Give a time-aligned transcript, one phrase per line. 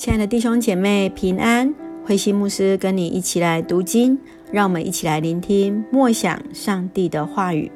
[0.00, 1.74] 亲爱的弟兄姐妹平安，
[2.06, 4.18] 慧心牧师跟你一起来读经，
[4.50, 7.70] 让我们一起来聆听默想上帝的话语。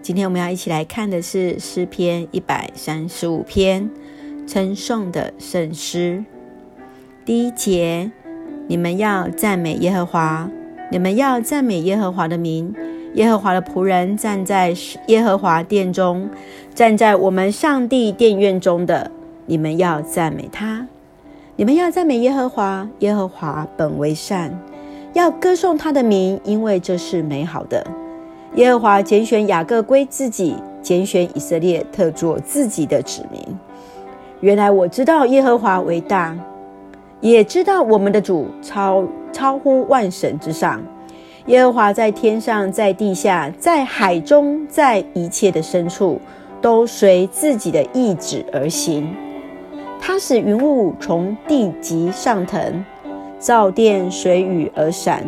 [0.00, 3.90] 今天我们要一起来看的是诗篇一百三十五篇
[4.46, 6.24] 称颂的圣诗。
[7.24, 8.12] 第一节，
[8.68, 10.48] 你们要赞美耶和华，
[10.92, 12.72] 你们要赞美耶和华的名。
[13.14, 14.72] 耶和华的仆人站在
[15.08, 16.30] 耶和华殿中，
[16.76, 19.10] 站在我们上帝殿院中的，
[19.46, 20.86] 你们要赞美他。
[21.60, 24.50] 你们要赞美耶和华，耶和华本为善，
[25.12, 27.86] 要歌颂他的名，因为这是美好的。
[28.54, 33.42] 耶和华拣选雅各归自己，拣选以色列特作自己的子民。
[34.40, 36.34] 原来我知道耶和华为大，
[37.20, 40.82] 也知道我们的主超超乎万神之上。
[41.44, 46.18] 耶和华在天上，在地下，在海中，在一切的深处，
[46.62, 49.14] 都随自己的意志而行。
[50.12, 52.84] 他使云雾从地极上腾，
[53.38, 55.22] 造电随雨而闪，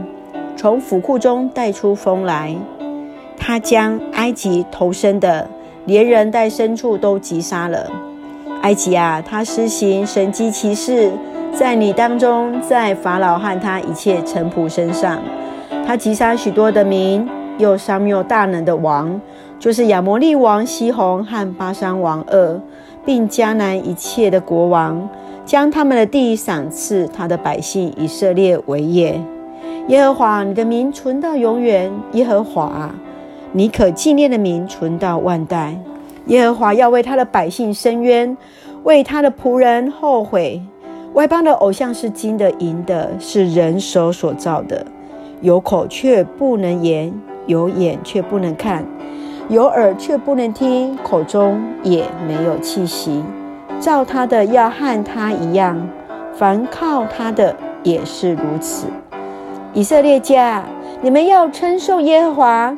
[0.57, 2.53] 从府库中带出风来。
[3.39, 5.49] 他将埃及投生的，
[5.85, 7.89] 连人带牲畜都击杀了。
[8.63, 11.13] 埃及啊，他施行神迹奇事，
[11.55, 15.23] 在你当中，在法老和他一切臣仆身上，
[15.87, 17.25] 他击杀许多的民，
[17.57, 19.21] 又杀灭大能的王，
[19.61, 22.61] 就是亚摩利王西宏和巴山王二。
[23.05, 25.09] 并迦南一切的国王，
[25.45, 29.21] 将他们的地赏赐他的百姓以色列为业。
[29.89, 31.91] 耶和华，你的名存到永远。
[32.13, 32.95] 耶和华，
[33.53, 35.77] 你可纪念的名存到万代。
[36.27, 38.37] 耶和华要为他的百姓伸冤，
[38.85, 40.63] 为他的仆人后悔。
[41.15, 44.87] 外邦的偶像是金的、银的，是人手所造的，
[45.41, 47.13] 有口却不能言，
[47.47, 48.87] 有眼却不能看。
[49.49, 53.23] 有耳却不能听，口中也没有气息。
[53.79, 55.89] 造他的要和他一样，
[56.35, 58.87] 凡靠他的也是如此。
[59.75, 60.63] 以色列家，
[61.01, 62.77] 你们要称颂耶和华；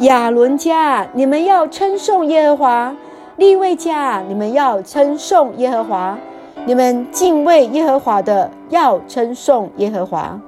[0.00, 2.94] 亚伦家，你们要称颂耶和华；
[3.36, 6.18] 利未家，你们要称颂耶和华。
[6.66, 10.38] 你们敬畏耶和华的，要称颂耶和华。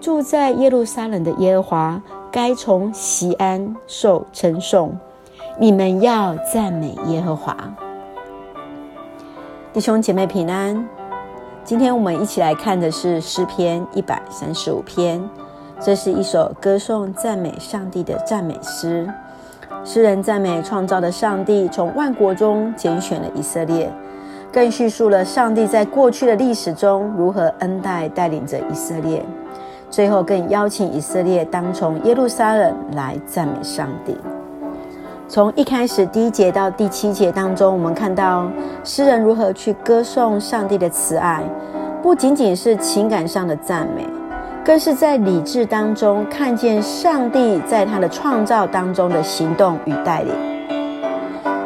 [0.00, 4.96] 住在耶路撒冷的耶和华，该从西安受称颂。
[5.58, 7.56] 你们要赞美耶和华，
[9.72, 10.86] 弟兄姐妹平安。
[11.64, 15.18] 今天我们一起来看的是诗篇一百三十五篇，
[15.80, 19.08] 这是一首歌颂赞美上帝的赞美诗。
[19.82, 23.90] 诗人赞美创造的上帝，从万国中拣选了以色列，
[24.52, 29.24] 更叙述了上帝在过去的历史中如何恩待带领着以色列，
[29.88, 34.14] 最后更邀请以色列当从耶路撒冷来赞美上帝。
[35.28, 38.46] 从一开始第一节到第七节当中，我们看到
[38.84, 41.42] 诗人如何去歌颂上帝的慈爱，
[42.00, 44.06] 不仅仅是情感上的赞美，
[44.64, 50.32] 更是在理智当中看见上帝在他的创造当中的行动与带领。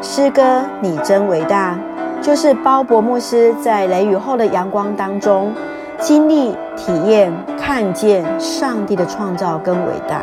[0.01, 1.79] 诗歌你真伟大，
[2.23, 5.53] 就是鲍勃牧师在雷雨后的阳光当中
[5.99, 10.23] 经历、体验、看见上帝的创造跟伟大。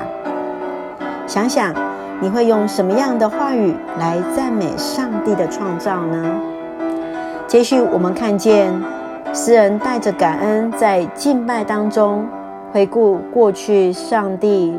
[1.28, 1.87] 想想。
[2.20, 6.42] 你会用什么样的话语来赞美上帝的创造呢？
[7.48, 8.74] 接续，我们看见
[9.34, 12.28] 诗人带着感恩，在敬拜当中
[12.74, 14.76] 回顾过去上帝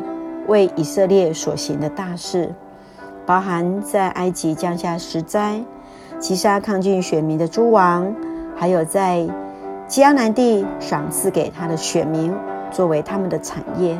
[0.47, 2.53] 为以色列所行的大事，
[3.25, 5.61] 包含在埃及降下十灾，
[6.19, 8.13] 击杀抗拒选民的诸王，
[8.53, 9.25] 还有在
[9.87, 12.33] 迦南地赏赐给他的选民
[12.69, 13.97] 作为他们的产业。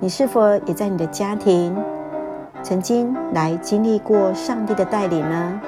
[0.00, 1.76] 你是否也在你的家庭？
[2.62, 5.60] 曾经来经历过上帝的带领呢？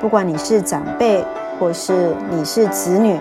[0.00, 1.24] 不管你是长辈，
[1.58, 3.18] 或是你是子女，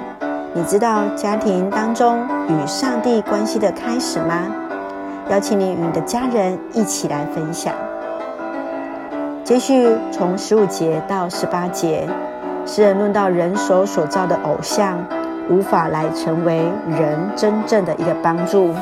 [0.53, 4.47] 你知道家庭当中与上帝关系的开始吗？
[5.29, 7.73] 邀请你与你的家人一起来分享。
[9.43, 12.07] 接续从十五节到十八节，
[12.65, 14.97] 诗人论到人手所造的偶像
[15.49, 18.73] 无法来成为人真正的一个帮助。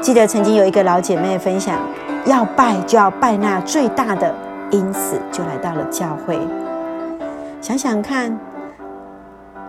[0.00, 1.78] 记得曾经有一个老姐妹分享。
[2.26, 4.34] 要拜就要拜那最大的，
[4.70, 6.38] 因此就来到了教会。
[7.60, 8.38] 想想看，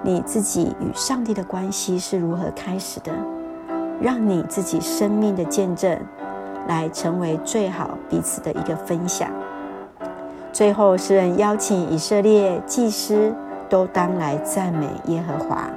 [0.03, 3.11] 你自己与上帝的关系是如何开始的？
[4.01, 5.97] 让你自己生命的见证，
[6.67, 9.29] 来成为最好彼此的一个分享。
[10.51, 13.33] 最后，诗人邀请以色列祭司
[13.69, 15.69] 都当来赞美耶和华。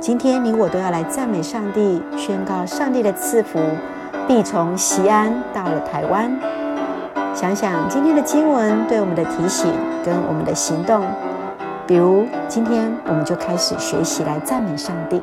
[0.00, 3.58] 今天你我都要来赞美上帝，宣告上帝的赐福。
[4.30, 6.30] 必从西安到了台湾。
[7.34, 9.72] 想想今天的经文对我们的提醒
[10.04, 11.04] 跟我们的行动，
[11.84, 15.20] 比如今天我们就开始学习来赞美上帝，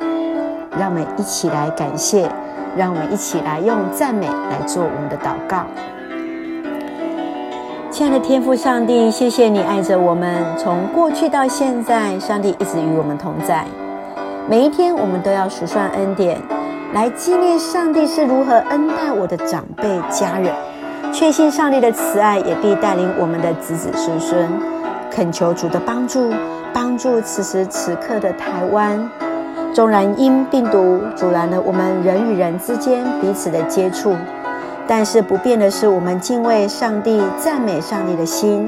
[0.78, 2.30] 让我们一起来感谢，
[2.76, 5.64] 让我们一起来用赞美来做我们的祷告。
[7.90, 13.64] 亲爱的天父上帝，谢谢你爱着我们，从过去到现在，上帝一直与我们同在。
[14.46, 16.38] 每一天，我们都要数算恩典，
[16.94, 20.52] 来纪念上帝是如何恩待我的长辈家人，
[21.12, 24.48] 确信上帝的慈爱也必带领我们的子子孙孙。
[25.10, 26.32] 恳求主的帮助，
[26.72, 29.08] 帮助此时此刻的台湾。
[29.74, 34.16] 纵然因病毒阻拦了我们人与人之间彼此的接触。
[34.86, 38.66] 但是不变的是，我们敬畏上帝、赞美上帝的心，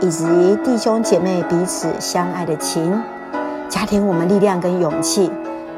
[0.00, 0.26] 以及
[0.62, 3.02] 弟兄姐妹彼此相爱的情，
[3.70, 5.32] 加添我们力量跟勇气。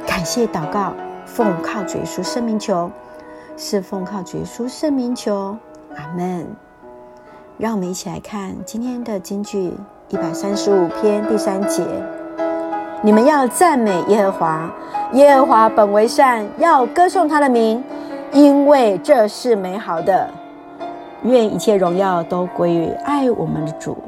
[0.05, 0.93] 感谢祷告，
[1.35, 2.89] 奉靠主耶稣圣名求，
[3.57, 5.57] 是奉靠主耶稣圣名求，
[5.97, 6.47] 阿门。
[7.59, 9.73] 让我们一起来看今天的经句
[10.11, 11.85] 一百三十五篇第三节：
[13.03, 14.71] 你们要赞美耶和华，
[15.15, 17.83] 耶和华本为善，要歌颂他的名。
[18.31, 20.31] 因为这是美好的，
[21.25, 23.99] 愿一切荣耀都归于爱我们的主。